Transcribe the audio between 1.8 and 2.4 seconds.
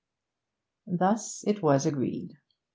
agreed.